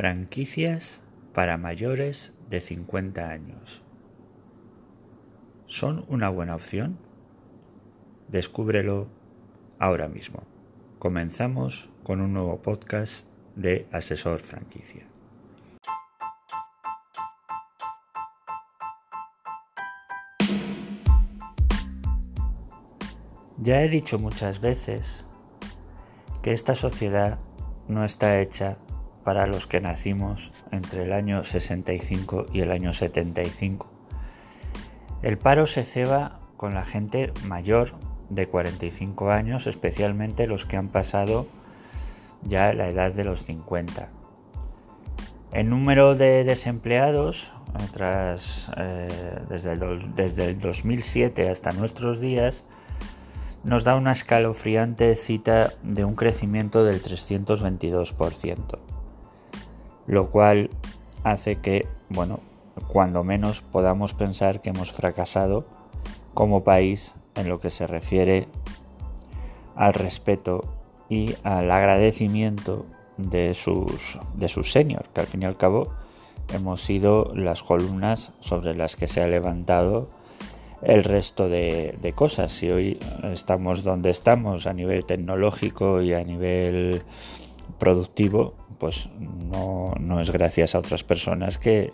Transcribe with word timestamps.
Franquicias 0.00 1.02
para 1.34 1.58
mayores 1.58 2.32
de 2.48 2.62
50 2.62 3.28
años. 3.28 3.82
¿Son 5.66 6.06
una 6.08 6.30
buena 6.30 6.54
opción? 6.54 6.96
Descúbrelo 8.28 9.08
ahora 9.78 10.08
mismo. 10.08 10.44
Comenzamos 10.98 11.90
con 12.02 12.22
un 12.22 12.32
nuevo 12.32 12.62
podcast 12.62 13.26
de 13.56 13.86
Asesor 13.92 14.40
Franquicia. 14.40 15.06
Ya 23.58 23.82
he 23.82 23.90
dicho 23.90 24.18
muchas 24.18 24.62
veces 24.62 25.26
que 26.40 26.54
esta 26.54 26.74
sociedad 26.74 27.38
no 27.86 28.02
está 28.02 28.40
hecha 28.40 28.78
para 29.24 29.46
los 29.46 29.66
que 29.66 29.80
nacimos 29.80 30.52
entre 30.70 31.04
el 31.04 31.12
año 31.12 31.44
65 31.44 32.46
y 32.52 32.60
el 32.60 32.70
año 32.70 32.92
75. 32.92 33.88
El 35.22 35.38
paro 35.38 35.66
se 35.66 35.84
ceba 35.84 36.40
con 36.56 36.74
la 36.74 36.84
gente 36.84 37.32
mayor 37.46 37.92
de 38.30 38.46
45 38.46 39.30
años, 39.30 39.66
especialmente 39.66 40.46
los 40.46 40.64
que 40.64 40.76
han 40.76 40.88
pasado 40.88 41.46
ya 42.42 42.72
la 42.72 42.88
edad 42.88 43.12
de 43.12 43.24
los 43.24 43.44
50. 43.44 44.08
El 45.52 45.68
número 45.68 46.14
de 46.14 46.44
desempleados 46.44 47.52
tras, 47.92 48.70
eh, 48.76 49.08
desde, 49.48 49.72
el, 49.72 50.14
desde 50.14 50.46
el 50.46 50.60
2007 50.60 51.50
hasta 51.50 51.72
nuestros 51.72 52.20
días 52.20 52.64
nos 53.62 53.84
da 53.84 53.96
una 53.96 54.12
escalofriante 54.12 55.14
cita 55.16 55.72
de 55.82 56.04
un 56.04 56.14
crecimiento 56.14 56.84
del 56.84 57.02
322%, 57.02 58.78
lo 60.10 60.28
cual 60.28 60.70
hace 61.22 61.60
que, 61.60 61.86
bueno, 62.08 62.40
cuando 62.88 63.22
menos 63.22 63.62
podamos 63.62 64.12
pensar 64.12 64.60
que 64.60 64.70
hemos 64.70 64.90
fracasado 64.90 65.64
como 66.34 66.64
país 66.64 67.14
en 67.36 67.48
lo 67.48 67.60
que 67.60 67.70
se 67.70 67.86
refiere 67.86 68.48
al 69.76 69.94
respeto 69.94 70.64
y 71.08 71.36
al 71.44 71.70
agradecimiento 71.70 72.86
de 73.18 73.54
sus, 73.54 74.18
de 74.34 74.48
sus 74.48 74.72
seniors, 74.72 75.08
que 75.14 75.20
al 75.20 75.28
fin 75.28 75.42
y 75.42 75.46
al 75.46 75.56
cabo 75.56 75.92
hemos 76.52 76.82
sido 76.82 77.30
las 77.32 77.62
columnas 77.62 78.32
sobre 78.40 78.74
las 78.74 78.96
que 78.96 79.06
se 79.06 79.22
ha 79.22 79.28
levantado 79.28 80.08
el 80.82 81.04
resto 81.04 81.48
de, 81.48 82.12
cosas. 82.16 82.50
Si 82.50 82.68
hoy 82.68 82.98
estamos 83.22 83.84
donde 83.84 84.10
estamos 84.10 84.66
a 84.66 84.72
nivel 84.72 85.04
tecnológico 85.04 86.02
y 86.02 86.14
a 86.14 86.24
nivel 86.24 87.02
productivo, 87.78 88.54
pues 88.80 89.10
no, 89.52 89.92
no 90.00 90.20
es 90.20 90.32
gracias 90.32 90.74
a 90.74 90.80
otras 90.80 91.04
personas 91.04 91.58
que, 91.58 91.92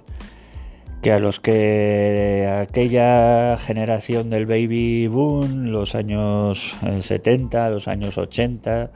que 1.02 1.12
a 1.12 1.18
los 1.18 1.40
que 1.40 2.48
aquella 2.62 3.58
generación 3.58 4.30
del 4.30 4.46
baby 4.46 5.08
boom, 5.08 5.66
los 5.66 5.94
años 5.94 6.76
70, 7.00 7.66
eh, 7.66 7.70
los 7.70 7.88
años 7.88 8.16
80, 8.16 8.92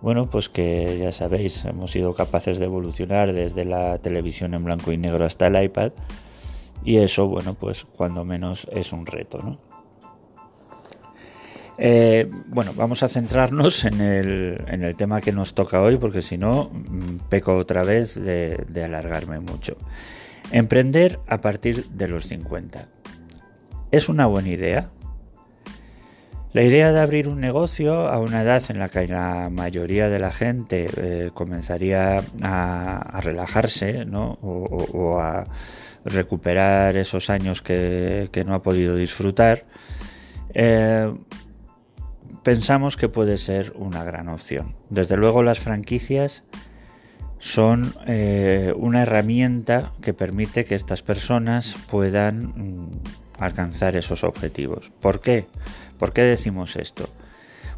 bueno, 0.00 0.30
pues 0.30 0.48
que 0.48 0.98
ya 0.98 1.12
sabéis, 1.12 1.64
hemos 1.66 1.90
sido 1.90 2.14
capaces 2.14 2.58
de 2.58 2.64
evolucionar 2.64 3.34
desde 3.34 3.66
la 3.66 3.98
televisión 3.98 4.54
en 4.54 4.64
blanco 4.64 4.92
y 4.92 4.96
negro 4.96 5.26
hasta 5.26 5.48
el 5.48 5.62
iPad 5.62 5.92
y 6.84 6.98
eso, 6.98 7.28
bueno, 7.28 7.54
pues 7.54 7.84
cuando 7.84 8.24
menos 8.24 8.66
es 8.72 8.92
un 8.92 9.04
reto, 9.04 9.42
¿no? 9.42 9.69
Eh, 11.82 12.30
bueno, 12.48 12.74
vamos 12.76 13.02
a 13.02 13.08
centrarnos 13.08 13.86
en 13.86 14.02
el, 14.02 14.62
en 14.66 14.84
el, 14.84 14.96
tema 14.96 15.22
que 15.22 15.32
nos 15.32 15.54
toca 15.54 15.80
hoy, 15.80 15.96
porque 15.96 16.20
si 16.20 16.36
no, 16.36 16.70
mm, 16.72 17.28
peco 17.30 17.56
otra 17.56 17.82
vez 17.82 18.14
de, 18.16 18.84
alargarme 18.84 19.40
mucho. 19.40 19.78
Emprender 20.52 21.20
a 21.26 21.40
partir 21.40 21.86
de 21.86 22.06
los 22.06 22.26
50. 22.26 22.86
¿Es 23.90 24.10
una 24.10 24.26
buena 24.26 24.50
idea? 24.50 24.90
La 26.52 26.62
idea 26.62 26.92
de 26.92 27.00
abrir 27.00 27.28
un 27.28 27.40
negocio 27.40 28.08
a 28.08 28.18
una 28.18 28.42
edad 28.42 28.62
en 28.68 28.78
la 28.78 28.90
que 28.90 29.08
la 29.08 29.48
mayoría 29.50 30.10
de 30.10 30.18
la 30.18 30.32
gente 30.32 30.86
eh, 30.96 31.30
comenzaría 31.32 32.22
a, 32.42 33.20
relajarse 33.22 34.04
¿no? 34.04 34.38
o 34.42 35.18
a 35.18 35.46
recuperar 36.04 36.96
esos 36.96 37.30
años 37.30 37.62
que, 37.62 38.28
no 38.46 38.54
ha 38.54 38.62
podido 38.62 38.96
disfrutar, 38.96 39.64
eh, 40.54 41.12
pensamos 42.42 42.96
que 42.96 43.08
puede 43.08 43.36
ser 43.38 43.72
una 43.76 44.04
gran 44.04 44.28
opción. 44.28 44.74
Desde 44.88 45.16
luego 45.16 45.42
las 45.42 45.60
franquicias 45.60 46.42
son 47.38 47.94
eh, 48.06 48.72
una 48.76 49.02
herramienta 49.02 49.92
que 50.02 50.12
permite 50.14 50.64
que 50.64 50.74
estas 50.74 51.02
personas 51.02 51.76
puedan 51.90 52.52
mm, 52.54 52.90
alcanzar 53.38 53.96
esos 53.96 54.24
objetivos. 54.24 54.92
¿Por 55.00 55.20
qué? 55.20 55.46
¿Por 55.98 56.12
qué 56.12 56.22
decimos 56.22 56.76
esto? 56.76 57.08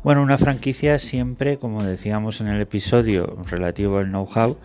Bueno, 0.03 0.23
una 0.23 0.37
franquicia 0.37 0.99
siempre, 0.99 1.59
como 1.59 1.85
decíamos 1.85 2.41
en 2.41 2.49
el 2.49 2.61
episodio 2.61 3.39
relativo 3.49 3.99
al 3.99 4.09
know-how, 4.09 4.57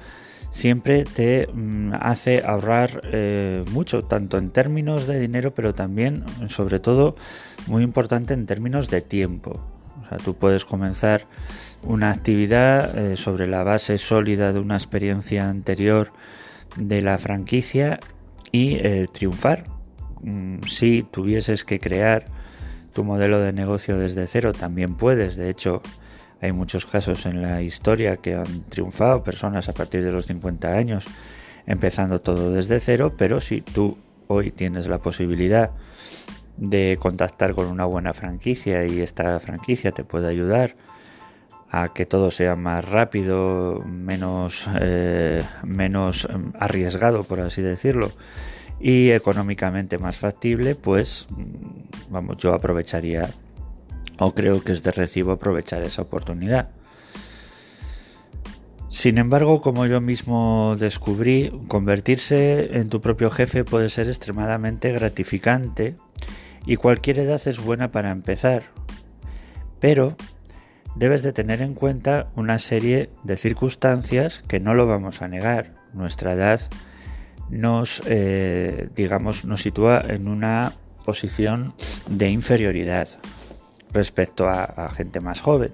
siempre 0.49 1.03
te 1.03 1.47
mm, 1.53 1.93
hace 1.99 2.43
ahorrar 2.43 3.01
eh, 3.11 3.63
mucho, 3.71 4.03
tanto 4.03 4.39
en 4.39 4.49
términos 4.49 5.05
de 5.05 5.19
dinero, 5.19 5.53
pero 5.53 5.75
también, 5.75 6.23
sobre 6.49 6.79
todo, 6.79 7.15
muy 7.67 7.83
importante 7.83 8.33
en 8.33 8.47
términos 8.47 8.89
de 8.89 9.01
tiempo. 9.01 9.76
O 10.07 10.09
sea, 10.09 10.17
tú 10.19 10.35
puedes 10.35 10.63
comenzar 10.63 11.25
una 11.83 12.11
actividad 12.11 12.97
eh, 12.97 13.17
sobre 13.17 13.45
la 13.45 13.63
base 13.63 13.97
sólida 13.97 14.53
de 14.53 14.59
una 14.59 14.75
experiencia 14.75 15.49
anterior 15.49 16.13
de 16.77 17.01
la 17.01 17.17
franquicia 17.17 17.99
y 18.51 18.75
eh, 18.75 19.07
triunfar. 19.11 19.65
Mm, 20.21 20.61
si 20.63 21.03
tuvieses 21.03 21.65
que 21.65 21.79
crear 21.79 22.25
tu 22.93 23.03
modelo 23.03 23.39
de 23.41 23.51
negocio 23.51 23.97
desde 23.97 24.27
cero, 24.27 24.53
también 24.53 24.95
puedes. 24.95 25.35
De 25.35 25.49
hecho, 25.49 25.81
hay 26.41 26.53
muchos 26.53 26.85
casos 26.85 27.25
en 27.25 27.41
la 27.41 27.61
historia 27.61 28.15
que 28.15 28.35
han 28.35 28.63
triunfado, 28.69 29.23
personas 29.23 29.67
a 29.67 29.73
partir 29.73 30.03
de 30.03 30.11
los 30.13 30.25
50 30.27 30.71
años, 30.71 31.05
empezando 31.65 32.21
todo 32.21 32.53
desde 32.53 32.79
cero, 32.79 33.13
pero 33.17 33.41
si 33.41 33.61
tú 33.61 33.97
hoy 34.27 34.51
tienes 34.51 34.87
la 34.87 34.99
posibilidad 34.99 35.71
de 36.57 36.97
contactar 36.99 37.53
con 37.53 37.67
una 37.67 37.85
buena 37.85 38.13
franquicia 38.13 38.85
y 38.85 38.99
esta 39.01 39.39
franquicia 39.39 39.91
te 39.91 40.03
puede 40.03 40.27
ayudar 40.27 40.75
a 41.69 41.93
que 41.93 42.05
todo 42.05 42.31
sea 42.31 42.55
más 42.55 42.85
rápido, 42.85 43.83
menos, 43.85 44.67
eh, 44.79 45.43
menos 45.63 46.27
arriesgado, 46.59 47.23
por 47.23 47.41
así 47.41 47.61
decirlo, 47.61 48.11
y 48.79 49.09
económicamente 49.11 49.97
más 49.97 50.17
factible, 50.17 50.75
pues 50.75 51.27
vamos, 52.09 52.37
yo 52.37 52.53
aprovecharía 52.53 53.29
o 54.19 54.33
creo 54.33 54.63
que 54.63 54.71
es 54.71 54.83
de 54.83 54.91
recibo 54.91 55.33
aprovechar 55.33 55.83
esa 55.83 56.01
oportunidad. 56.01 56.69
Sin 58.89 59.17
embargo, 59.17 59.61
como 59.61 59.85
yo 59.85 60.01
mismo 60.01 60.75
descubrí, 60.79 61.51
convertirse 61.67 62.77
en 62.77 62.89
tu 62.89 63.01
propio 63.01 63.29
jefe 63.29 63.63
puede 63.63 63.89
ser 63.89 64.07
extremadamente 64.07 64.91
gratificante 64.91 65.95
y 66.67 66.75
cualquier 66.75 67.19
edad 67.19 67.41
es 67.47 67.59
buena 67.59 67.87
para 67.87 68.11
empezar. 68.11 68.63
Pero 69.79 70.15
debes 70.95 71.23
de 71.23 71.31
tener 71.31 71.61
en 71.61 71.73
cuenta 71.73 72.27
una 72.35 72.59
serie 72.59 73.09
de 73.23 73.37
circunstancias 73.37 74.43
que 74.47 74.59
no 74.59 74.73
lo 74.73 74.85
vamos 74.85 75.21
a 75.21 75.29
negar. 75.29 75.73
Nuestra 75.93 76.33
edad 76.33 76.59
nos, 77.49 78.03
eh, 78.05 78.89
digamos, 78.95 79.45
nos 79.45 79.61
sitúa 79.61 80.03
en 80.07 80.27
una 80.27 80.73
posición 81.05 81.73
de 82.09 82.29
inferioridad 82.29 83.07
respecto 83.93 84.49
a, 84.49 84.89
gente 84.89 85.21
más 85.21 85.41
joven. 85.41 85.71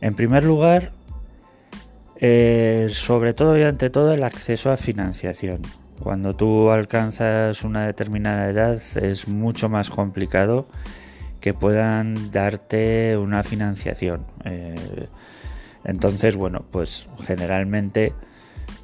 En 0.00 0.14
primer 0.14 0.42
lugar, 0.42 0.90
eh, 2.16 2.88
sobre 2.90 3.32
todo 3.32 3.56
y 3.56 3.62
ante 3.62 3.90
todo 3.90 4.12
el 4.12 4.24
acceso 4.24 4.72
a 4.72 4.76
financiación. 4.76 5.62
Cuando 6.04 6.36
tú 6.36 6.70
alcanzas 6.70 7.64
una 7.64 7.86
determinada 7.86 8.50
edad 8.50 8.74
es 8.74 9.26
mucho 9.26 9.70
más 9.70 9.88
complicado 9.88 10.68
que 11.40 11.54
puedan 11.54 12.30
darte 12.30 13.16
una 13.16 13.42
financiación. 13.42 14.26
Eh, 14.44 15.08
entonces, 15.82 16.36
bueno, 16.36 16.66
pues 16.70 17.08
generalmente 17.26 18.12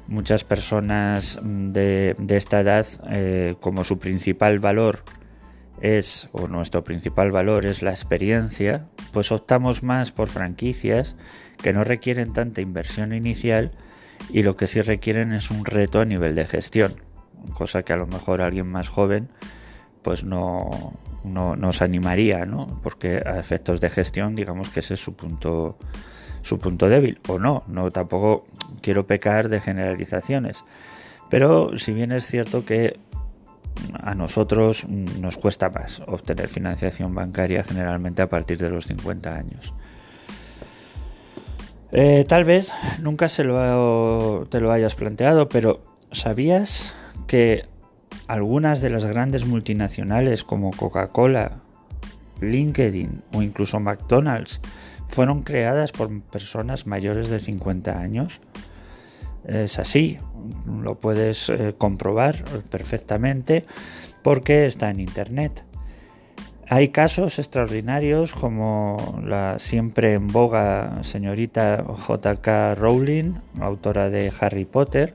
muchas 0.07 0.43
personas 0.43 1.39
de, 1.43 2.15
esta 2.29 2.61
edad, 2.61 2.87
eh, 3.11 3.53
como 3.59 3.83
su 3.83 3.99
principal 3.99 4.57
valor 4.57 5.03
es, 5.79 6.27
o 6.31 6.47
nuestro 6.47 6.83
principal 6.83 7.29
valor 7.29 7.67
es 7.67 7.83
la 7.83 7.91
experiencia, 7.91 8.85
pues 9.13 9.31
optamos 9.31 9.83
más 9.83 10.11
por 10.11 10.27
franquicias 10.27 11.15
que 11.61 11.71
no 11.71 11.83
requieren 11.83 12.33
tanta 12.33 12.61
inversión 12.61 13.13
inicial 13.13 13.73
y 14.31 14.41
lo 14.41 14.55
que 14.55 14.65
sí 14.65 14.81
requieren 14.81 15.33
es 15.33 15.51
un 15.51 15.65
reto 15.65 16.01
a 16.01 16.05
nivel 16.05 16.33
de 16.33 16.47
gestión, 16.47 16.95
cosa 17.53 17.83
que 17.83 17.93
a 17.93 17.97
lo 17.97 18.07
mejor 18.07 18.41
alguien 18.41 18.67
más 18.67 18.89
joven 18.89 19.29
pues 20.01 20.23
no, 20.23 20.93
no 21.23 21.55
nos 21.55 21.81
animaría, 21.81 22.45
¿no? 22.45 22.79
Porque 22.81 23.21
a 23.25 23.39
efectos 23.39 23.79
de 23.81 23.89
gestión 23.89 24.35
digamos 24.35 24.69
que 24.69 24.79
ese 24.79 24.95
es 24.95 24.99
su 24.99 25.13
punto 25.15 25.77
su 26.41 26.57
punto 26.57 26.89
débil, 26.89 27.19
o 27.27 27.37
no, 27.37 27.63
no 27.67 27.91
tampoco 27.91 28.45
quiero 28.81 29.05
pecar 29.05 29.47
de 29.47 29.59
generalizaciones. 29.59 30.63
Pero 31.29 31.77
si 31.77 31.93
bien 31.93 32.11
es 32.11 32.25
cierto 32.25 32.65
que 32.65 32.99
a 34.01 34.15
nosotros 34.15 34.85
nos 34.87 35.37
cuesta 35.37 35.69
más 35.69 36.01
obtener 36.07 36.47
financiación 36.47 37.13
bancaria 37.13 37.63
generalmente 37.63 38.21
a 38.21 38.29
partir 38.29 38.57
de 38.57 38.69
los 38.69 38.85
50 38.87 39.33
años. 39.33 39.73
Eh, 41.91 42.25
tal 42.27 42.43
vez 42.43 42.71
nunca 43.01 43.27
se 43.27 43.43
lo, 43.43 44.47
te 44.49 44.59
lo 44.59 44.71
hayas 44.71 44.95
planteado, 44.95 45.49
pero 45.49 45.81
¿sabías 46.11 46.93
que 47.27 47.65
algunas 48.27 48.81
de 48.81 48.89
las 48.89 49.05
grandes 49.05 49.45
multinacionales 49.45 50.43
como 50.43 50.71
Coca-Cola, 50.71 51.61
LinkedIn 52.41 53.23
o 53.33 53.41
incluso 53.41 53.79
McDonald's 53.79 54.61
fueron 55.07 55.43
creadas 55.43 55.91
por 55.91 56.21
personas 56.21 56.87
mayores 56.87 57.29
de 57.29 57.39
50 57.39 57.99
años? 57.99 58.39
Es 59.45 59.79
así, 59.79 60.19
lo 60.67 60.95
puedes 60.95 61.49
eh, 61.49 61.73
comprobar 61.77 62.43
perfectamente 62.69 63.65
porque 64.21 64.65
está 64.65 64.89
en 64.89 64.99
Internet. 64.99 65.65
Hay 66.69 66.89
casos 66.89 67.37
extraordinarios 67.37 68.33
como 68.33 69.19
la 69.25 69.59
siempre 69.59 70.13
en 70.13 70.27
boga 70.27 71.03
señorita 71.03 71.83
J.K. 71.83 72.75
Rowling, 72.75 73.33
autora 73.59 74.09
de 74.09 74.31
Harry 74.39 74.63
Potter. 74.63 75.13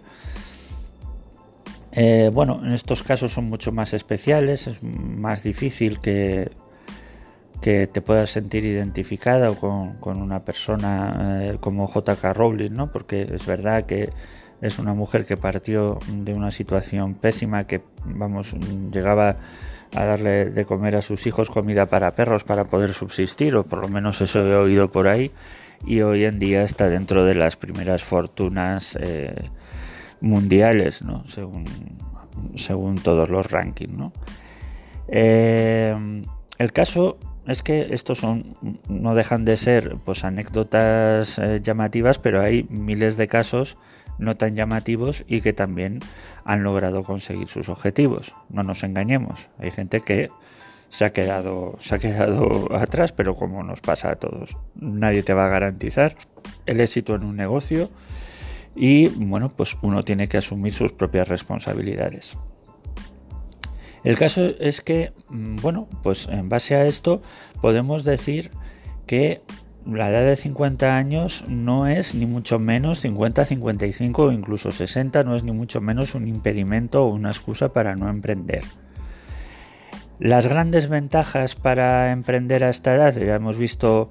Eh, 1.98 2.31
bueno, 2.31 2.60
en 2.62 2.72
estos 2.72 3.02
casos 3.02 3.32
son 3.32 3.46
mucho 3.46 3.72
más 3.72 3.94
especiales, 3.94 4.66
es 4.66 4.82
más 4.82 5.43
difícil 5.43 5.98
que, 5.98 6.50
que 7.62 7.87
te 7.87 8.02
puedas 8.02 8.28
sentir 8.28 8.66
identificada 8.66 9.54
con, 9.54 9.94
con 9.94 10.20
una 10.20 10.44
persona 10.44 11.40
eh, 11.43 11.56
como 11.58 11.87
J.K. 11.87 12.34
Rowling, 12.34 12.72
¿no? 12.72 12.93
Porque 12.93 13.22
es 13.22 13.46
verdad 13.46 13.87
que 13.87 14.10
es 14.60 14.78
una 14.78 14.93
mujer 14.93 15.25
que 15.25 15.38
partió 15.38 15.98
de 16.06 16.34
una 16.34 16.50
situación 16.50 17.14
pésima 17.14 17.66
que, 17.66 17.81
vamos, 18.04 18.54
llegaba 18.92 19.37
a 19.94 20.04
darle 20.04 20.50
de 20.50 20.64
comer 20.66 20.96
a 20.96 21.02
sus 21.02 21.26
hijos 21.26 21.49
comida 21.49 21.87
para 21.87 22.14
perros 22.14 22.44
para 22.44 22.64
poder 22.64 22.92
subsistir, 22.92 23.56
o 23.56 23.64
por 23.64 23.81
lo 23.81 23.88
menos 23.88 24.20
eso 24.20 24.46
he 24.46 24.54
oído 24.54 24.92
por 24.92 25.08
ahí, 25.08 25.31
y 25.87 26.02
hoy 26.02 26.25
en 26.26 26.38
día 26.38 26.62
está 26.62 26.90
dentro 26.90 27.25
de 27.25 27.34
las 27.34 27.56
primeras 27.56 28.04
fortunas 28.04 28.99
eh, 29.00 29.50
mundiales, 30.20 31.02
¿no? 31.02 31.26
según, 31.26 31.64
según 32.54 32.96
todos 32.96 33.28
los 33.28 33.50
rankings. 33.50 33.92
¿no? 33.92 34.12
Eh, 35.08 36.22
el 36.58 36.72
caso 36.72 37.18
es 37.46 37.62
que 37.62 37.94
estos 37.94 38.18
son 38.18 38.56
no 38.88 39.14
dejan 39.14 39.44
de 39.44 39.56
ser 39.56 39.96
pues 40.04 40.24
anécdotas 40.24 41.38
eh, 41.38 41.60
llamativas, 41.62 42.18
pero 42.18 42.42
hay 42.42 42.66
miles 42.70 43.16
de 43.16 43.28
casos 43.28 43.76
no 44.18 44.36
tan 44.36 44.56
llamativos 44.56 45.24
y 45.28 45.40
que 45.40 45.52
también 45.52 46.00
han 46.44 46.62
logrado 46.62 47.02
conseguir 47.02 47.48
sus 47.48 47.68
objetivos. 47.68 48.34
No 48.48 48.62
nos 48.62 48.82
engañemos, 48.82 49.48
hay 49.58 49.70
gente 49.70 50.00
que 50.00 50.30
se 50.88 51.04
ha 51.04 51.10
quedado, 51.10 51.76
se 51.80 51.94
ha 51.94 51.98
quedado 51.98 52.68
atrás, 52.76 53.12
pero 53.12 53.34
como 53.34 53.62
nos 53.62 53.80
pasa 53.80 54.10
a 54.10 54.16
todos, 54.16 54.56
nadie 54.74 55.22
te 55.22 55.34
va 55.34 55.46
a 55.46 55.50
garantizar 55.50 56.16
el 56.64 56.80
éxito 56.80 57.14
en 57.14 57.24
un 57.24 57.36
negocio 57.36 57.90
y 58.76 59.08
bueno, 59.08 59.49
pues 59.49 59.76
uno 59.82 60.05
tiene 60.05 60.28
que 60.28 60.37
asumir 60.37 60.75
sus 60.75 60.93
propias 60.93 61.28
responsabilidades. 61.28 62.37
El 64.05 64.17
caso 64.17 64.44
es 64.61 64.82
que, 64.82 65.12
mm, 65.31 65.56
bueno, 65.56 65.88
pues 66.02 66.28
en 66.28 66.49
base 66.49 66.76
a 66.76 66.87
esto 66.87 67.23
podemos 67.61 68.05
decir 68.05 68.52
que 69.06 69.43
la 69.84 70.11
edad 70.11 70.25
de 70.25 70.37
50 70.37 70.96
años 70.96 71.44
no 71.49 71.87
es 71.87 72.14
ni 72.14 72.26
mucho 72.26 72.58
menos 72.58 73.00
50, 73.00 73.44
55 73.44 74.25
o 74.25 74.32
incluso 74.32 74.70
60, 74.70 75.25
no 75.25 75.37
es 75.37 75.43
ni 75.43 75.52
mucho 75.52 75.81
menos 75.81 76.14
un 76.14 76.28
impedimento 76.28 77.05
o 77.05 77.08
una 77.08 77.31
excusa 77.31 77.73
para 77.73 77.96
no 77.96 78.08
emprender. 78.08 78.62
Las 80.19 80.46
grandes 80.46 80.88
ventajas 80.88 81.56
para 81.56 82.12
emprender 82.12 82.64
a 82.64 82.70
esta 82.70 82.94
edad, 82.94 83.14
ya 83.14 83.34
hemos 83.34 83.58
visto 83.58 84.11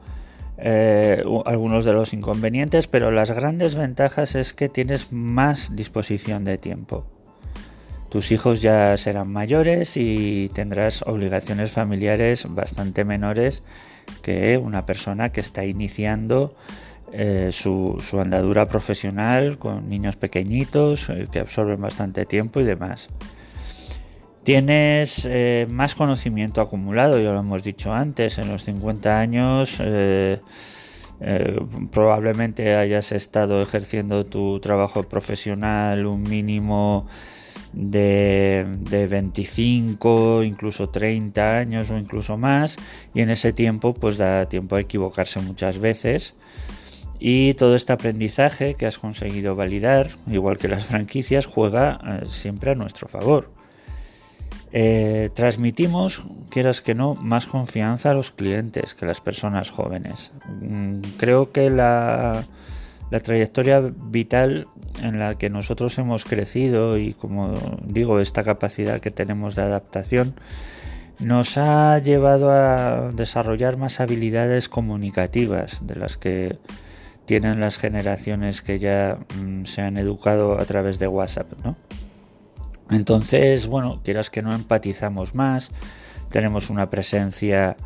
eh, 0.57 1.23
algunos 1.45 1.85
de 1.85 1.93
los 1.93 2.13
inconvenientes, 2.13 2.87
pero 2.87 3.11
las 3.11 3.31
grandes 3.31 3.75
ventajas 3.75 4.35
es 4.35 4.53
que 4.53 4.69
tienes 4.69 5.11
más 5.11 5.75
disposición 5.75 6.43
de 6.43 6.57
tiempo. 6.57 7.05
Tus 8.09 8.31
hijos 8.31 8.61
ya 8.61 8.95
serán 8.97 9.31
mayores 9.31 9.97
y 9.97 10.49
tendrás 10.53 11.01
obligaciones 11.01 11.71
familiares 11.71 12.45
bastante 12.47 13.03
menores 13.03 13.63
que 14.21 14.57
una 14.57 14.85
persona 14.85 15.31
que 15.33 15.41
está 15.41 15.65
iniciando 15.65 16.55
eh, 17.11 17.49
su, 17.51 17.97
andadura 18.13 18.67
profesional 18.67 19.57
con 19.57 19.89
niños 19.89 20.15
pequeñitos 20.15 21.09
eh, 21.09 21.27
que 21.31 21.39
absorben 21.39 21.81
bastante 21.81 22.25
tiempo 22.25 22.59
y 22.61 22.63
demás. 22.63 23.09
Tienes 24.45 25.25
eh, 25.27 25.65
más 25.67 25.95
conocimiento 25.95 26.61
acumulado, 26.61 27.19
ya 27.19 27.31
lo 27.31 27.39
hemos 27.39 27.63
dicho 27.63 27.91
antes, 27.91 28.37
en 28.37 28.47
los 28.47 28.63
50 28.63 29.19
años 29.19 29.81
probablemente 31.91 32.75
hayas 32.75 33.11
estado 33.11 33.59
ejerciendo 33.61 34.23
tu 34.25 34.59
trabajo 34.59 35.01
profesional 35.01 36.05
un 36.05 36.21
mínimo 36.21 37.07
de, 37.73 38.67
de 38.81 39.07
25, 39.07 40.43
incluso 40.43 40.89
30 40.89 41.57
años 41.57 41.89
o 41.89 41.97
incluso 41.97 42.37
más, 42.37 42.75
y 43.15 43.21
en 43.21 43.31
ese 43.31 43.51
tiempo 43.51 43.95
pues 43.95 44.17
da 44.17 44.47
tiempo 44.47 44.75
a 44.75 44.81
equivocarse 44.81 45.39
muchas 45.39 45.79
veces. 45.79 46.35
Y 47.17 47.55
todo 47.55 47.75
este 47.75 47.93
aprendizaje 47.93 48.75
que 48.75 48.85
has 48.85 48.99
conseguido 48.99 49.55
validar, 49.55 50.09
igual 50.27 50.59
que 50.59 50.67
las 50.67 50.85
franquicias, 50.85 51.47
juega 51.47 51.99
eh, 52.05 52.25
siempre 52.29 52.71
a 52.71 52.75
nuestro 52.75 53.07
favor. 53.07 53.54
Eh, 54.77 55.29
transmitimos, 55.33 56.23
quieras 56.49 56.81
que 56.81 56.95
no, 56.95 57.13
más 57.13 57.47
confianza 57.47 58.11
a 58.11 58.13
los 58.13 58.31
clientes 58.31 58.93
que 58.93 59.05
a 59.05 59.07
las 59.07 59.21
personas 59.21 59.69
jóvenes. 59.69 60.33
Mm, 60.61 60.99
creo 61.17 61.53
que 61.53 61.69
la, 61.69 62.43
trayectoria 63.23 63.79
vital 63.79 64.67
en 65.01 65.17
la 65.19 65.35
que 65.35 65.49
nosotros 65.49 65.97
hemos 65.97 66.25
crecido 66.25 66.97
y 66.97 67.13
como 67.13 67.53
digo 67.85 68.19
esta 68.19 68.43
capacidad 68.43 68.99
que 68.99 69.09
tenemos 69.09 69.55
de 69.55 69.61
adaptación 69.61 70.33
nos 71.19 71.57
ha 71.57 71.97
llevado 71.99 72.51
a 72.51 73.11
desarrollar 73.13 73.77
más 73.77 74.01
habilidades 74.01 74.67
comunicativas 74.67 75.87
de 75.87 75.95
las 75.95 76.17
que 76.17 76.57
tienen 77.23 77.61
las 77.61 77.77
generaciones 77.77 78.61
que 78.61 78.79
ya 78.79 79.19
mm, 79.41 79.63
se 79.63 79.81
han 79.81 79.95
educado 79.95 80.59
a 80.59 80.65
través 80.65 80.99
de 80.99 81.07
WhatsApp, 81.07 81.53
¿no? 81.63 81.77
Entonces, 82.89 83.67
bueno, 83.67 84.01
quieras 84.03 84.29
que 84.29 84.41
no 84.41 84.53
empatizamos 84.53 85.33
más, 85.33 85.71
tenemos 86.29 86.69
una 86.69 86.89
presencia 86.89 87.77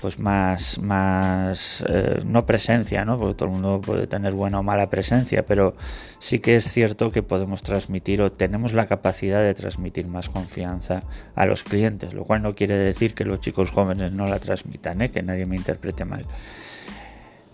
pues 0.00 0.18
más, 0.18 0.78
más 0.78 1.84
eh, 1.88 2.20
no 2.24 2.46
presencia, 2.46 3.04
¿no? 3.04 3.18
Porque 3.18 3.34
todo 3.34 3.48
el 3.48 3.52
mundo 3.52 3.80
puede 3.80 4.06
tener 4.06 4.32
buena 4.32 4.60
o 4.60 4.62
mala 4.62 4.90
presencia, 4.90 5.46
pero 5.46 5.74
sí 6.18 6.40
que 6.40 6.56
es 6.56 6.70
cierto 6.70 7.10
que 7.10 7.22
podemos 7.22 7.62
transmitir 7.62 8.20
o 8.22 8.32
tenemos 8.32 8.72
la 8.72 8.86
capacidad 8.86 9.42
de 9.42 9.54
transmitir 9.54 10.06
más 10.06 10.28
confianza 10.28 11.02
a 11.34 11.46
los 11.46 11.62
clientes, 11.62 12.12
lo 12.12 12.24
cual 12.24 12.42
no 12.42 12.54
quiere 12.54 12.76
decir 12.76 13.14
que 13.14 13.24
los 13.24 13.40
chicos 13.40 13.70
jóvenes 13.70 14.12
no 14.12 14.26
la 14.26 14.38
transmitan, 14.38 15.00
¿eh? 15.00 15.10
que 15.10 15.22
nadie 15.22 15.46
me 15.46 15.56
interprete 15.56 16.04
mal. 16.04 16.24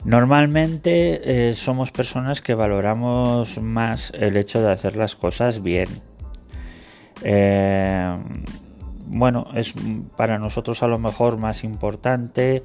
Normalmente 0.04 1.50
eh, 1.50 1.54
somos 1.54 1.92
personas 1.92 2.40
que 2.40 2.54
valoramos 2.54 3.60
más 3.60 4.12
el 4.14 4.37
hecho 4.37 4.62
de 4.62 4.72
hacer 4.72 4.96
las 4.96 5.14
cosas 5.14 5.62
bien. 5.62 5.88
Eh, 7.23 8.17
bueno, 9.07 9.47
es 9.55 9.75
para 10.17 10.39
nosotros 10.39 10.83
a 10.83 10.89
lo 10.89 10.99
mejor 10.99 11.39
más 11.39 11.65
importante, 11.65 12.62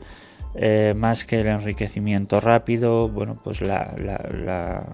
eh, 0.53 0.93
más 0.95 1.25
que 1.25 1.41
el 1.41 1.47
enriquecimiento 1.47 2.39
rápido, 2.39 3.09
bueno, 3.09 3.37
pues 3.43 3.61
la, 3.61 4.85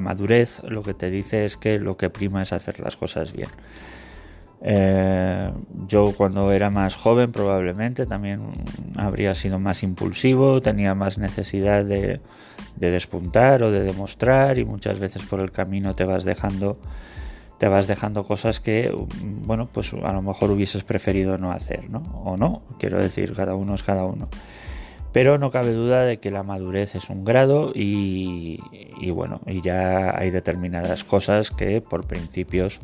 madurez 0.00 0.62
lo 0.64 0.82
que 0.82 0.94
te 0.94 1.10
dice 1.10 1.44
es 1.44 1.56
que 1.56 1.78
lo 1.78 1.96
que 1.96 2.10
prima 2.10 2.42
es 2.42 2.52
hacer 2.52 2.80
las 2.80 2.96
cosas 2.96 3.32
bien. 3.32 3.48
Eh, 4.66 5.52
yo 5.86 6.14
cuando 6.16 6.50
era 6.50 6.70
más 6.70 6.96
joven 6.96 7.32
probablemente 7.32 8.06
también 8.06 8.40
habría 8.96 9.34
sido 9.34 9.58
más 9.58 9.82
impulsivo, 9.82 10.62
tenía 10.62 10.94
más 10.94 11.18
necesidad 11.18 11.84
de 11.84 12.20
despuntar 12.76 13.62
o 13.62 13.70
de 13.70 13.80
demostrar 13.80 14.58
y 14.58 14.64
muchas 14.64 14.98
veces 14.98 15.22
por 15.26 15.40
el 15.40 15.52
camino 15.52 15.94
te 15.94 16.04
vas 16.04 16.24
dejando 16.24 16.78
te 17.58 17.68
vas 17.68 17.86
dejando 17.86 18.24
cosas 18.24 18.60
que, 18.60 18.92
bueno, 19.22 19.68
pues 19.72 19.92
a 19.92 20.12
lo 20.12 20.22
mejor 20.22 20.50
hubieses 20.50 20.84
preferido 20.84 21.38
no 21.38 21.52
hacer, 21.52 21.88
¿no? 21.88 22.00
O 22.24 22.36
no, 22.36 22.62
quiero 22.78 22.98
decir, 22.98 23.32
cada 23.34 23.54
uno 23.54 23.74
es 23.74 23.82
cada 23.82 24.04
uno. 24.04 24.28
Pero 25.12 25.38
no 25.38 25.52
cabe 25.52 25.72
duda 25.72 26.02
de 26.02 26.18
que 26.18 26.30
la 26.30 26.42
madurez 26.42 26.96
es 26.96 27.08
un 27.08 27.24
grado 27.24 27.70
y, 27.72 28.58
bueno, 29.12 29.40
y 29.46 29.60
ya 29.60 30.18
hay 30.18 30.30
determinadas 30.30 31.04
cosas 31.04 31.52
que 31.52 31.80
por 31.80 32.04
principios 32.04 32.80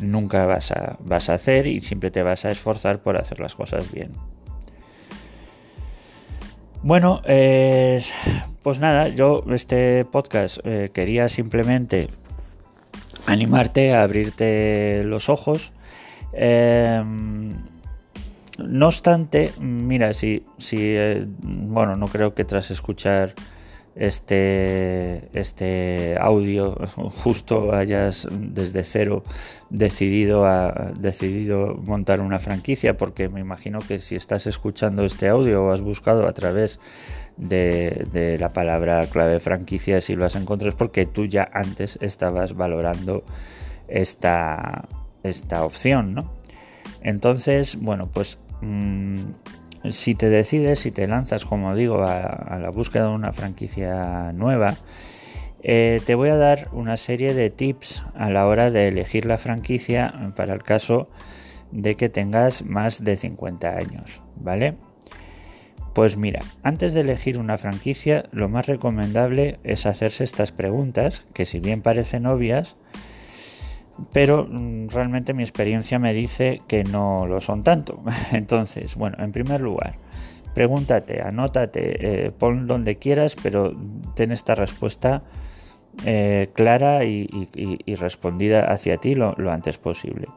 nunca 0.00 0.46
vas 0.46 0.70
a, 0.70 0.96
vas 1.00 1.28
a 1.30 1.34
hacer 1.34 1.66
y 1.66 1.80
siempre 1.80 2.12
te 2.12 2.22
vas 2.22 2.44
a 2.44 2.52
esforzar 2.52 3.02
por 3.02 3.16
hacer 3.16 3.40
las 3.40 3.56
cosas 3.56 3.90
bien. 3.90 4.12
Bueno, 6.84 7.22
pues 8.62 8.78
nada, 8.78 9.08
yo 9.08 9.42
este 9.50 10.04
podcast 10.04 10.58
eh, 10.62 10.90
quería 10.92 11.28
simplemente 11.28 12.08
animarte 13.28 13.94
a 13.94 14.02
abrirte 14.02 15.02
los 15.04 15.28
ojos. 15.28 15.72
Em, 16.32 17.52
no 18.58 18.86
obstante, 18.86 19.52
mira, 19.60 20.12
si, 20.14 20.44
si 20.58 20.76
eh, 20.80 21.26
bueno, 21.42 21.96
no 21.96 22.08
creo 22.08 22.34
que 22.34 22.44
tras 22.44 22.70
escuchar 22.70 23.34
este, 23.98 25.28
este 25.38 26.16
audio 26.20 26.74
justo 27.22 27.74
hayas 27.74 28.28
desde 28.30 28.84
cero 28.84 29.24
decidido, 29.70 30.46
a, 30.46 30.92
decidido 30.98 31.74
montar 31.74 32.20
una 32.20 32.38
franquicia, 32.38 32.96
porque 32.96 33.28
me 33.28 33.40
imagino 33.40 33.80
que 33.80 33.98
si 33.98 34.14
estás 34.14 34.46
escuchando 34.46 35.04
este 35.04 35.28
audio 35.28 35.64
o 35.64 35.72
has 35.72 35.80
buscado 35.80 36.28
a 36.28 36.32
través 36.32 36.78
de, 37.36 38.36
la 38.38 38.52
palabra 38.52 39.04
clave 39.06 39.40
franquicia, 39.40 40.00
si 40.00 40.14
lo 40.14 40.24
has 40.24 40.36
encontrado 40.36 40.70
es 40.70 40.74
porque 40.76 41.04
tú 41.06 41.26
ya 41.26 41.48
antes 41.52 41.98
estabas 42.00 42.54
valorando 42.54 43.24
esta, 43.88 44.88
esta 45.24 45.64
opción, 45.64 46.14
¿no? 46.14 46.32
Entonces, 47.02 47.76
bueno, 47.80 48.08
pues 48.12 48.38
mm, 48.60 49.22
si 49.90 50.14
te 50.14 50.28
decides, 50.28 50.80
si 50.80 50.90
te 50.90 51.06
lanzas, 51.06 51.44
como 51.44 51.74
digo, 51.74 52.02
a, 52.02 52.58
la 52.60 52.70
búsqueda 52.70 53.04
de 53.04 53.14
una 53.14 53.32
franquicia 53.32 54.32
nueva, 54.32 54.74
eh, 55.62 56.00
te 56.06 56.14
voy 56.14 56.28
a 56.28 56.36
dar 56.36 56.68
una 56.72 56.96
serie 56.96 57.34
de 57.34 57.50
tips 57.50 58.02
a 58.14 58.30
la 58.30 58.46
hora 58.46 58.70
de 58.70 58.88
elegir 58.88 59.26
la 59.26 59.38
franquicia 59.38 60.32
para 60.36 60.54
el 60.54 60.62
caso 60.62 61.08
de 61.70 61.96
que 61.96 62.08
tengas 62.08 62.64
más 62.64 63.04
de 63.04 63.16
50 63.16 63.68
años, 63.68 64.22
¿vale? 64.36 64.76
Pues 65.94 66.16
mira, 66.16 66.40
antes 66.62 66.94
de 66.94 67.00
elegir 67.00 67.38
una 67.38 67.58
franquicia, 67.58 68.26
lo 68.30 68.48
más 68.48 68.66
recomendable 68.66 69.58
es 69.64 69.84
hacerse 69.84 70.22
estas 70.22 70.52
preguntas, 70.52 71.26
que 71.34 71.44
si 71.44 71.58
bien 71.58 71.82
parecen 71.82 72.26
obvias, 72.26 72.76
pero 74.12 74.46
mm, 74.48 74.88
realmente 74.88 75.34
mi 75.34 75.42
experiencia 75.42 75.98
me 75.98 76.14
dice 76.14 76.62
que 76.66 76.84
no 76.84 77.26
lo 77.26 77.40
son 77.40 77.62
tanto. 77.62 78.00
Entonces, 78.32 78.96
bueno, 78.96 79.16
en 79.20 79.32
primer 79.32 79.60
lugar, 79.60 79.96
pregúntate, 80.54 81.22
anótate, 81.22 82.26
eh, 82.26 82.30
pon 82.30 82.66
donde 82.66 82.96
quieras, 82.96 83.36
pero 83.42 83.76
ten 84.14 84.32
esta 84.32 84.54
respuesta 84.54 85.22
eh, 86.04 86.50
clara 86.54 87.04
y, 87.04 87.28
respondida 87.98 88.70
hacia 88.70 88.98
ti 88.98 89.14
lo, 89.14 89.34
lo 89.36 89.50
antes 89.50 89.78
posible. 89.78 90.28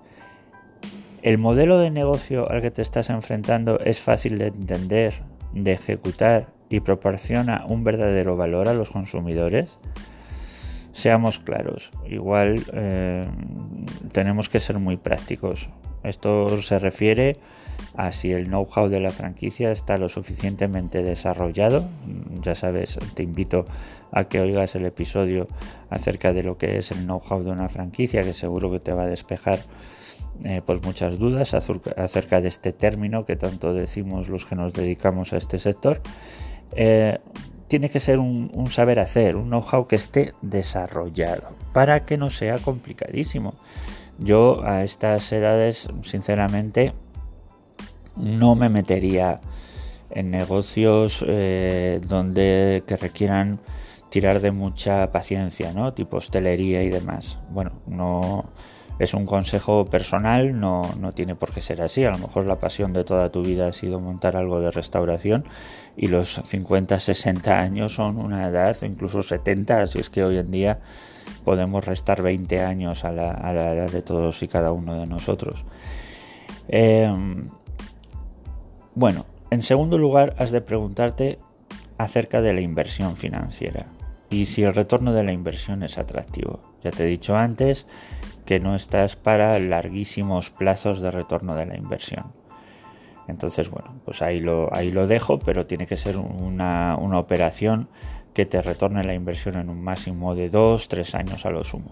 ¿El 1.21 1.37
modelo 1.37 1.77
de 1.77 1.91
negocio 1.91 2.49
al 2.49 2.61
que 2.61 2.71
te 2.71 2.81
estás 2.81 3.11
enfrentando 3.11 3.79
es 3.79 4.01
fácil 4.01 4.39
de 4.39 4.47
entender, 4.47 5.13
de 5.53 5.73
ejecutar 5.73 6.47
y 6.67 6.79
proporciona 6.79 7.63
un 7.67 7.83
verdadero 7.83 8.35
valor 8.35 8.69
a 8.69 8.73
los 8.73 8.89
consumidores? 8.89 9.77
Seamos 10.91 11.39
claros, 11.39 11.91
igual 12.05 12.63
eh, 12.73 13.27
tenemos 14.11 14.49
que 14.49 14.59
ser 14.59 14.79
muy 14.79 14.97
prácticos. 14.97 15.69
Esto 16.03 16.61
se 16.61 16.79
refiere 16.79 17.37
a 17.95 18.11
si 18.11 18.31
el 18.31 18.47
know-how 18.47 18.89
de 18.89 18.99
la 18.99 19.09
franquicia 19.09 19.71
está 19.71 19.97
lo 19.97 20.09
suficientemente 20.09 21.03
desarrollado. 21.03 21.85
Ya 22.41 22.55
sabes, 22.55 22.97
te 23.13 23.23
invito 23.23 23.65
a 24.11 24.25
que 24.25 24.41
oigas 24.41 24.75
el 24.75 24.85
episodio 24.85 25.47
acerca 25.89 26.33
de 26.33 26.43
lo 26.43 26.57
que 26.57 26.77
es 26.77 26.91
el 26.91 27.05
know-how 27.05 27.43
de 27.43 27.51
una 27.51 27.69
franquicia, 27.69 28.23
que 28.23 28.33
seguro 28.33 28.71
que 28.71 28.79
te 28.79 28.93
va 28.93 29.03
a 29.03 29.07
despejar 29.07 29.59
eh, 30.43 30.61
pues 30.65 30.81
muchas 30.83 31.19
dudas 31.19 31.53
acerca 31.53 32.41
de 32.41 32.47
este 32.47 32.73
término 32.73 33.25
que 33.25 33.35
tanto 33.35 33.73
decimos 33.73 34.27
los 34.27 34.45
que 34.45 34.55
nos 34.55 34.73
dedicamos 34.73 35.33
a 35.33 35.37
este 35.37 35.57
sector. 35.57 36.01
Eh, 36.75 37.19
tiene 37.71 37.87
que 37.87 38.01
ser 38.01 38.19
un, 38.19 38.51
saber 38.69 38.99
hacer, 38.99 39.37
un 39.37 39.47
know-how 39.47 39.87
que 39.87 39.95
esté 39.95 40.33
desarrollado 40.41 41.55
para 41.71 42.03
que 42.03 42.17
no 42.17 42.29
sea 42.29 42.57
complicadísimo. 42.57 43.53
Yo 44.19 44.61
a 44.65 44.83
estas 44.83 45.31
edades, 45.31 45.87
sinceramente, 46.03 46.91
no 48.17 48.55
me 48.55 48.67
metería 48.67 49.39
en 50.09 50.31
negocios 50.31 51.23
eh, 51.25 52.01
donde 52.05 52.83
que 52.85 52.97
requieran 52.97 53.61
tirar 54.09 54.41
de 54.41 54.51
mucha 54.51 55.09
paciencia, 55.13 55.71
¿no? 55.71 55.93
Tipo 55.93 56.17
hostelería 56.17 56.83
y 56.83 56.89
demás. 56.89 57.39
Bueno, 57.51 57.71
no 57.87 58.49
es 58.99 59.13
un 59.13 59.25
consejo 59.25 59.85
personal, 59.85 60.59
no, 60.59 60.81
no 60.99 61.13
tiene 61.13 61.35
por 61.35 61.53
qué 61.53 61.61
ser 61.61 61.81
así. 61.81 62.03
A 62.03 62.11
lo 62.11 62.17
mejor 62.17 62.45
la 62.45 62.59
pasión 62.59 62.91
de 62.91 63.05
toda 63.05 63.29
tu 63.29 63.43
vida 63.43 63.69
ha 63.69 63.71
sido 63.71 64.01
montar 64.01 64.35
algo 64.35 64.59
de 64.59 64.71
restauración 64.71 65.45
y 65.95 66.07
los 66.07 66.39
50, 66.43 66.99
60 66.99 67.59
años 67.59 67.95
son 67.95 68.17
una 68.17 68.47
edad, 68.47 68.75
incluso 68.83 69.23
70, 69.23 69.81
así 69.81 69.99
es 69.99 70.09
que 70.09 70.23
hoy 70.23 70.37
en 70.37 70.51
día 70.51 70.79
podemos 71.43 71.85
restar 71.85 72.21
20 72.21 72.61
años 72.61 73.03
a 73.03 73.11
la, 73.11 73.51
edad 73.51 73.91
de 73.91 74.01
todos 74.01 74.41
y 74.43 74.47
cada 74.47 74.71
uno 74.71 74.99
de 74.99 75.07
nosotros. 75.07 75.65
Em, 76.67 77.49
bueno, 78.95 79.25
en 79.49 79.63
segundo 79.63 79.97
lugar, 79.97 80.35
has 80.37 80.51
de 80.51 80.61
preguntarte 80.61 81.39
acerca 81.97 82.41
de 82.41 82.53
la 82.53 82.61
inversión 82.61 83.15
financiera 83.15 83.87
y 84.29 84.45
si 84.45 84.63
el 84.63 84.73
retorno 84.73 85.13
de 85.13 85.23
la 85.23 85.33
inversión 85.33 85.83
es 85.83 85.97
atractivo. 85.97 86.61
Ya 86.83 86.91
te 86.91 87.03
he 87.03 87.07
dicho 87.07 87.35
antes 87.35 87.85
que 88.45 88.59
no 88.59 88.75
estás 88.75 89.15
para 89.15 89.59
larguísimos 89.59 90.49
plazos 90.49 91.01
de 91.01 91.11
retorno 91.11 91.53
de 91.55 91.65
la 91.65 91.77
inversión. 91.77 92.40
Entonces, 93.31 93.69
bueno, 93.69 93.95
pues 94.05 94.21
ahí 94.21 94.39
lo, 94.39 94.73
ahí 94.73 94.91
lo 94.91 95.07
dejo, 95.07 95.39
pero 95.39 95.65
tiene 95.65 95.87
que 95.87 95.97
ser 95.97 96.17
una, 96.17 96.95
operación 96.95 97.87
que 98.33 98.45
te 98.45 98.61
retorne 98.61 99.03
la 99.03 99.13
inversión 99.13 99.55
en 99.55 99.69
un 99.69 99.81
máximo 99.81 100.35
de 100.35 100.51
2-3 100.51 101.15
años 101.15 101.45
a 101.45 101.49
lo 101.49 101.63
sumo. 101.63 101.89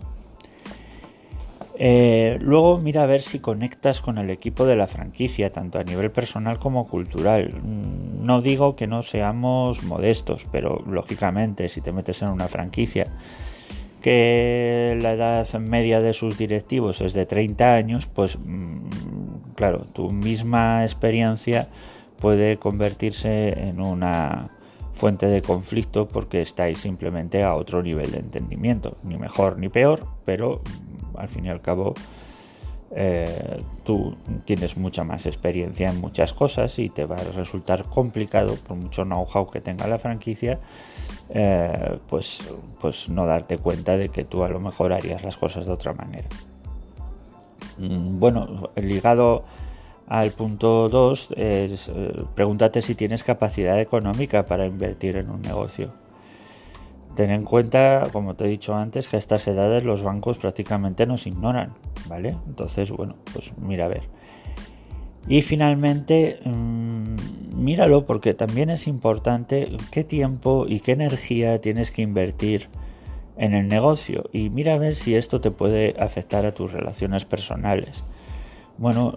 Eh, 1.81 2.38
luego 2.41 2.77
mira 2.77 3.03
a 3.03 3.05
ver 3.05 3.22
si 3.22 3.39
conectas 3.39 4.01
con 4.01 4.17
el 4.17 4.29
equipo 4.29 4.65
de 4.65 4.75
la 4.75 4.88
franquicia, 4.88 5.50
tanto 5.50 5.79
a 5.79 5.84
nivel 5.84 6.12
personal 6.12 6.60
como 6.60 6.86
cultural. 6.88 7.53
Mm, 7.63 8.25
no 8.25 8.41
digo 8.41 8.75
que 8.75 8.86
no 8.86 9.01
seamos 9.01 9.84
modestos, 9.84 10.46
pero 10.51 10.84
lógicamente 10.86 11.69
si 11.69 11.79
te 11.79 11.93
metes 11.93 12.22
en 12.22 12.29
una 12.29 12.50
franquicia 12.50 13.08
que 14.01 14.98
la 15.01 15.13
edad 15.13 15.53
media 15.60 16.01
de 16.01 16.13
sus 16.13 16.38
directivos 16.38 17.01
es 17.01 17.13
de 17.13 17.25
30 17.25 17.75
años, 17.75 18.08
pues 18.08 18.38
mm, 18.38 18.89
claro, 19.60 19.86
tu 19.92 20.10
misma 20.10 20.86
experiencia 20.86 21.68
puede 22.18 22.58
convertirse 22.58 23.68
en 23.68 23.82
una 23.82 24.51
fuente 24.94 25.25
de 25.25 25.42
conflicto 25.42 26.08
porque 26.08 26.39
estáis 26.39 26.78
simplemente 26.78 27.44
a 27.44 27.56
otro 27.56 27.84
nivel 27.84 28.10
de 28.12 28.20
entendimiento, 28.20 28.96
ni 29.04 29.18
mejor 29.18 29.58
ni 29.58 29.68
peor, 29.68 30.08
pero 30.24 30.62
mm, 30.62 31.18
al 31.18 31.28
fin 31.28 31.46
y 31.46 31.50
al 31.50 31.60
cabo 31.60 31.94
eh, 32.96 33.62
tú 33.84 34.16
tienes 34.46 34.78
mucha 34.78 35.04
más 35.04 35.25
experiencia 35.25 35.89
en 35.89 36.00
muchas 36.00 36.32
cosas 36.32 36.80
y 36.80 36.88
te 36.88 37.04
va 37.04 37.18
a 37.18 37.24
resultar 37.36 37.84
complicado, 37.84 38.56
por 38.66 38.78
mucho 38.78 39.04
know-how 39.04 39.51
que 39.51 39.60
tenga 39.60 39.88
la 39.88 40.00
franquicia, 40.00 40.58
eh, 41.32 42.00
pues, 42.08 42.50
pues 42.80 43.10
no 43.10 43.25
darte 43.25 43.58
cuenta 43.58 43.98
de 43.98 44.08
que 44.08 44.24
tú 44.24 44.42
a 44.42 44.48
lo 44.48 44.62
mejor 44.62 44.94
harías 44.94 45.22
las 45.22 45.36
cosas 45.36 45.66
de 45.66 45.74
otra 45.74 45.92
manera. 45.92 46.30
Mm, 47.80 48.20
bueno, 48.20 48.70
ligado 48.76 49.44
al 50.08 50.32
punto 50.32 50.90
2 50.90 51.34
es 51.38 51.88
eh, 51.88 52.24
pregúntate 52.36 52.82
si 52.82 52.96
tienes 52.96 53.24
capacidad 53.24 53.80
económica 53.80 54.46
para 54.46 54.66
invertir 54.66 55.18
en 55.18 55.30
un 55.30 55.42
negocio. 55.42 55.92
Ten 57.16 57.32
en 57.32 57.44
cuenta, 57.44 58.08
como 58.12 58.36
te 58.36 58.46
he 58.46 58.48
dicho 58.48 58.76
antes, 58.76 59.08
que 59.08 59.18
a 59.18 59.20
estas 59.20 59.48
edades 59.48 59.84
los 59.84 60.04
bancos 60.04 60.38
prácticamente 60.38 61.06
nos 61.06 61.28
ignoran, 61.28 61.74
¿vale? 62.08 62.38
Entonces, 62.48 62.92
bueno, 62.92 63.16
pues 63.34 63.52
mira 63.58 63.86
a 63.86 63.90
ver. 63.90 64.04
Y 65.28 65.42
finalmente, 65.42 66.40
mm, 66.46 67.60
míralo 67.62 68.06
porque 68.06 68.34
también 68.34 68.70
es 68.70 68.88
importante 68.88 69.70
qué 69.92 70.04
tiempo 70.04 70.66
y 70.68 70.80
qué 70.80 70.94
energía 70.94 71.60
tienes 71.62 71.92
que 71.92 72.02
invertir 72.02 72.70
en 73.39 73.55
el 73.55 73.67
negocio 73.67 74.29
y 74.31 74.50
mira 74.50 74.75
a 74.75 74.77
ver 74.77 74.96
si 74.96 75.15
esto 75.15 75.41
te 75.41 75.50
puede 75.50 75.96
afectar 75.98 76.46
a 76.46 76.53
tus 76.53 76.72
relaciones 76.72 77.25
personales. 77.25 78.03
Bueno, 78.77 79.13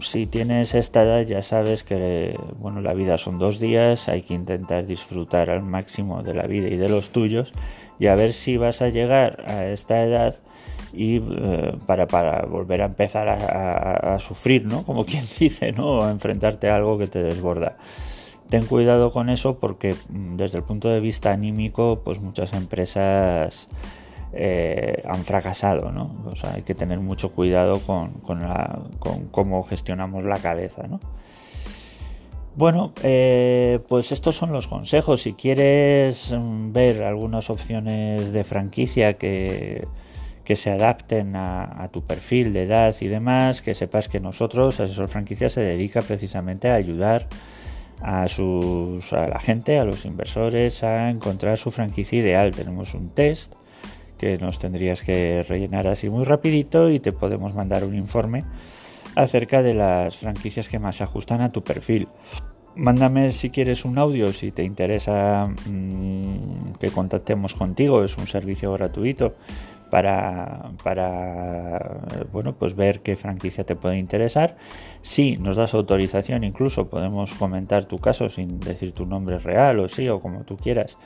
si 0.00 0.26
tienes 0.26 0.74
esta 0.74 1.02
edad 1.02 1.22
ya 1.22 1.42
sabes 1.42 1.84
que 1.84 2.36
bueno, 2.58 2.80
la 2.80 2.92
vida 2.92 3.16
son 3.16 3.38
dos 3.38 3.58
días, 3.58 4.08
hay 4.08 4.22
que 4.22 4.34
intentar 4.34 4.86
disfrutar 4.86 5.48
al 5.50 5.62
máximo 5.62 6.22
de 6.22 6.34
la 6.34 6.46
vida 6.46 6.68
y 6.68 6.76
de 6.76 6.88
los 6.88 7.10
tuyos 7.10 7.52
y 7.98 8.08
a 8.08 8.16
ver 8.16 8.32
si 8.32 8.56
vas 8.56 8.82
a 8.82 8.88
llegar 8.88 9.44
a 9.46 9.66
esta 9.66 10.02
edad 10.02 10.36
y 10.92 11.16
eh, 11.16 11.74
para, 11.86 12.06
para, 12.06 12.44
volver 12.46 12.82
a 12.82 12.86
empezar 12.86 13.28
a, 13.28 14.18
sufrir, 14.18 14.66
¿no? 14.66 14.82
Como 14.82 15.04
quien 15.06 15.24
dice, 15.38 15.72
¿no? 15.72 16.02
A 16.02 16.10
enfrentarte 16.10 16.68
a 16.68 16.76
algo 16.76 16.98
que 16.98 17.06
te 17.06 17.22
desborda. 17.22 17.76
Ten 18.52 18.66
cuidado 18.66 19.12
con 19.12 19.30
eso 19.30 19.58
porque 19.58 19.94
mm, 20.10 20.36
desde 20.36 20.58
el 20.58 20.64
punto 20.64 20.90
de 20.90 21.00
vista 21.00 21.32
anímico, 21.32 22.02
pues 22.04 22.20
muchas 22.20 22.52
empresas 22.52 23.66
eh, 24.34 25.02
han 25.08 25.24
fracasado, 25.24 25.90
¿no? 25.90 26.10
Hay 26.54 26.60
que 26.60 26.74
tener 26.74 27.00
mucho 27.00 27.32
cuidado 27.32 27.80
con, 27.80 28.20
cómo 29.30 29.62
gestionamos 29.62 30.26
la 30.26 30.36
cabeza, 30.36 30.82
¿no? 30.86 31.00
Bueno, 32.54 32.92
eh, 33.02 33.80
pues 33.88 34.12
estos 34.12 34.36
son 34.36 34.52
los 34.52 34.68
consejos. 34.68 35.22
Si 35.22 35.32
quieres 35.32 36.34
mm, 36.38 36.72
ver 36.74 37.04
algunas 37.04 37.48
opciones 37.48 38.32
de 38.32 38.44
franquicia 38.44 39.14
que, 39.14 39.88
se 40.54 40.70
adapten 40.70 41.36
a, 41.36 41.88
tu 41.90 42.02
perfil 42.02 42.52
de 42.52 42.64
edad 42.64 42.94
y 43.00 43.08
demás, 43.08 43.62
que 43.62 43.74
sepas 43.74 44.10
que 44.10 44.20
nosotros, 44.20 44.78
Asesor 44.78 45.08
Franquicia, 45.08 45.48
se 45.48 45.62
dedica 45.62 46.02
precisamente 46.02 46.68
a 46.68 46.74
ayudar 46.74 47.28
sus, 48.28 49.12
a 49.12 49.28
la 49.28 49.38
gente, 49.38 49.78
a 49.78 49.84
los 49.84 50.04
inversores, 50.04 50.82
a 50.82 51.10
encontrar 51.10 51.58
su 51.58 51.70
franquicia 51.70 52.18
ideal. 52.18 52.52
Tenemos 52.52 52.94
un 52.94 53.10
test 53.10 53.54
que 54.18 54.38
nos 54.38 54.58
tendrías 54.58 55.02
que 55.02 55.44
rellenar 55.48 55.88
así 55.88 56.08
muy 56.08 56.24
rapidito 56.24 56.90
y 56.90 57.00
te 57.00 57.12
podemos 57.12 57.54
mandar 57.54 57.84
un 57.84 57.94
informe 57.94 58.44
acerca 59.16 59.62
de 59.62 59.74
las 59.74 60.16
franquicias 60.16 60.68
que 60.68 60.78
más 60.78 60.96
se 60.96 61.04
ajustan 61.04 61.40
a 61.40 61.52
tu 61.52 61.62
perfil. 61.62 62.08
Mándame 62.74 63.32
si 63.32 63.50
quieres 63.50 63.84
un 63.84 63.98
audio, 63.98 64.32
si 64.32 64.50
te 64.50 64.62
interesa 64.62 65.48
mm, 65.66 66.74
que 66.80 66.90
contactemos 66.90 67.54
contigo, 67.54 68.02
es 68.02 68.16
un 68.16 68.26
servicio 68.26 68.72
gratuito 68.72 69.34
para, 69.90 70.70
para 70.82 72.00
bueno, 72.32 72.54
pues 72.54 72.74
ver 72.74 73.00
qué 73.00 73.14
franquicia 73.14 73.64
te 73.64 73.76
puede 73.76 73.98
interesar. 73.98 74.56
Si 75.02 75.36
nos 75.36 75.56
das 75.56 75.74
autorización, 75.74 76.44
incluso 76.44 76.88
podemos 76.88 77.34
comentar 77.34 77.84
tu 77.84 77.98
caso 77.98 78.30
sin 78.30 78.60
decir 78.60 78.92
tu 78.92 79.04
nombre 79.04 79.38
real 79.38 79.80
o 79.80 79.88
sí, 79.88 80.08
o 80.08 80.20
como 80.20 80.44
tú 80.44 80.56
quieras. 80.56 80.96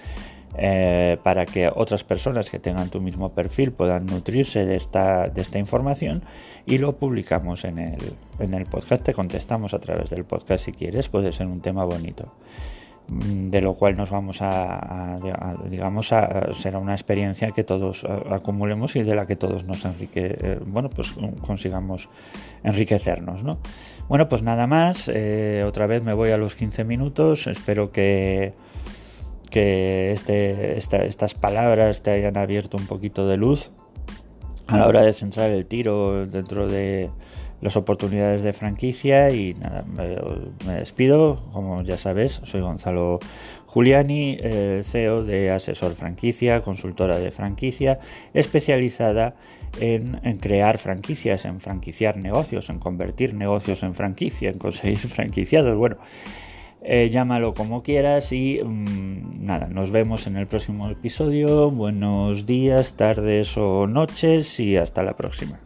Eh, 0.58 1.18
para 1.22 1.44
que 1.44 1.68
otras 1.74 2.04
personas 2.04 2.48
que 2.48 2.58
tengan 2.58 2.88
tu 2.88 3.00
mismo 3.00 3.28
perfil 3.28 3.72
puedan 3.72 4.06
nutrirse 4.06 4.64
de 4.64 4.76
esta, 4.76 5.28
de 5.28 5.42
esta 5.42 5.58
información 5.58 6.22
y 6.64 6.78
lo 6.78 6.96
publicamos 6.96 7.64
en 7.64 7.78
el, 7.78 8.00
en 8.38 8.54
el 8.54 8.64
podcast, 8.64 9.02
te 9.02 9.12
contestamos 9.12 9.74
a 9.74 9.80
través 9.80 10.08
del 10.08 10.24
podcast 10.24 10.64
si 10.64 10.72
quieres, 10.72 11.08
puede 11.10 11.32
ser 11.32 11.46
un 11.46 11.60
tema 11.60 11.84
bonito. 11.84 12.32
Mm, 13.08 13.50
de 13.50 13.60
lo 13.60 13.74
cual 13.74 13.96
nos 13.96 14.10
vamos 14.10 14.38
a, 14.40 15.14
digamos 15.70 16.12
a, 16.12 16.52
será 16.54 16.80
una 16.80 16.92
experiencia 16.92 17.52
que 17.52 17.62
todos 17.62 18.04
acumulemos 18.04 18.96
y 18.96 19.04
de 19.04 19.14
la 19.14 19.26
que 19.26 19.36
todos 19.36 19.62
nos 19.62 19.84
enrique 19.84 20.36
eh, 20.40 20.58
bueno 20.66 20.88
pues 20.88 21.14
consigamos 21.40 22.08
enriquecernos 22.64 23.44
¿no? 23.44 23.58
bueno 24.08 24.28
pues 24.28 24.42
nada 24.42 24.66
más 24.66 25.08
eh, 25.14 25.62
otra 25.64 25.86
vez 25.86 26.02
me 26.02 26.14
voy 26.14 26.30
a 26.30 26.36
los 26.36 26.56
15 26.56 26.82
minutos 26.82 27.46
espero 27.46 27.92
que 27.92 28.54
que 29.50 30.10
este, 30.10 30.76
estas 30.76 31.34
palabras 31.34 32.02
te 32.02 32.10
hayan 32.10 32.36
abierto 32.36 32.76
un 32.76 32.88
poquito 32.88 33.28
de 33.28 33.36
luz 33.36 33.70
a 34.66 34.78
la 34.78 34.88
hora 34.88 35.02
de 35.02 35.12
centrar 35.12 35.52
el 35.52 35.64
tiro 35.66 36.26
dentro 36.26 36.66
de 36.66 37.10
las 37.60 37.76
oportunidades 37.76 38.42
de 38.42 38.52
franquicia 38.52 39.30
y 39.30 39.54
nada, 39.54 39.84
me, 39.84 40.74
despido, 40.74 41.44
como 41.52 41.82
ya 41.82 41.96
sabes, 41.96 42.40
soy 42.44 42.60
Gonzalo 42.60 43.18
Giuliani, 43.72 44.38
CEO 44.82 45.24
de 45.24 45.50
Asesor 45.50 45.94
Franquicia, 45.94 46.60
consultora 46.60 47.18
de 47.18 47.30
franquicia, 47.30 47.98
especializada 48.34 49.34
en, 49.80 50.38
crear 50.38 50.78
franquicias, 50.78 51.44
en 51.44 51.60
franquiciar 51.60 52.16
negocios, 52.16 52.70
en 52.70 52.78
convertir 52.78 53.34
negocios 53.34 53.82
en 53.82 53.94
franquicia, 53.94 54.50
en 54.50 54.58
conseguir 54.58 54.98
franquiciados. 54.98 55.76
Bueno, 55.76 55.96
eh, 56.82 57.10
llámalo 57.10 57.54
como 57.54 57.82
quieras 57.82 58.32
y 58.32 58.60
mm, 58.62 59.44
nada, 59.44 59.68
nos 59.68 59.90
vemos 59.90 60.26
en 60.26 60.36
el 60.36 60.46
próximo 60.46 60.88
episodio. 60.88 61.70
Buenos 61.70 62.46
días, 62.46 62.96
tardes 62.96 63.56
o 63.56 63.86
noches 63.86 64.60
y 64.60 64.76
hasta 64.76 65.02
la 65.02 65.16
próxima. 65.16 65.65